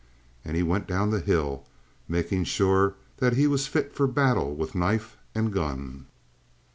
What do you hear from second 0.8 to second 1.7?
down the hill,